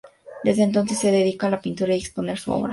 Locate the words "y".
1.91-1.97